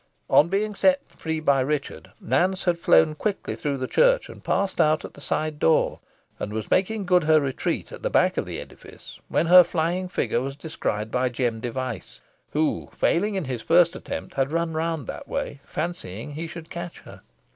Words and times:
On 0.31 0.49
being 0.49 0.73
set 0.73 0.99
free 1.09 1.39
by 1.39 1.59
Richard, 1.61 2.11
Nance 2.19 2.63
had 2.63 2.79
flown 2.79 3.13
quickly 3.13 3.55
through 3.55 3.77
the 3.77 3.85
church, 3.85 4.29
and 4.29 4.43
passed 4.43 4.81
out 4.81 5.05
at 5.05 5.13
the 5.13 5.21
side 5.21 5.59
door, 5.59 5.99
and 6.39 6.51
was 6.51 6.71
making 6.71 7.05
good 7.05 7.25
her 7.25 7.39
retreat 7.39 7.91
at 7.91 8.01
the 8.01 8.09
back 8.09 8.35
of 8.35 8.47
the 8.47 8.59
edifice, 8.59 9.19
when 9.27 9.45
her 9.45 9.63
flying 9.63 10.09
figure 10.09 10.41
was 10.41 10.55
descried 10.55 11.11
by 11.11 11.29
Jem 11.29 11.59
Device, 11.59 12.19
who, 12.49 12.89
failing 12.91 13.35
in 13.35 13.45
his 13.45 13.61
first 13.61 13.95
attempt, 13.95 14.33
had 14.33 14.51
run 14.51 14.73
round 14.73 15.05
that 15.05 15.27
way, 15.27 15.59
fancying 15.63 16.31
he 16.31 16.47
should 16.47 16.71
catch 16.71 17.01
her. 17.01 17.21